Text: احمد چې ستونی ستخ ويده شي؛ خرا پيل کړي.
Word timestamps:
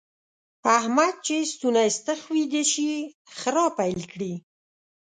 احمد 0.77 1.15
چې 1.25 1.35
ستونی 1.53 1.87
ستخ 1.97 2.19
ويده 2.31 2.63
شي؛ 2.71 2.91
خرا 3.37 3.65
پيل 3.79 4.01
کړي. 4.11 4.33